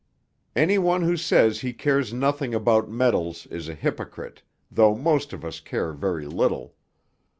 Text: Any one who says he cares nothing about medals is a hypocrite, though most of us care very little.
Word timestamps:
Any 0.55 0.79
one 0.79 1.03
who 1.03 1.15
says 1.15 1.59
he 1.59 1.73
cares 1.73 2.11
nothing 2.11 2.55
about 2.55 2.89
medals 2.89 3.45
is 3.51 3.69
a 3.69 3.75
hypocrite, 3.75 4.41
though 4.71 4.95
most 4.95 5.31
of 5.31 5.45
us 5.45 5.59
care 5.59 5.91
very 5.93 6.25
little. 6.25 6.73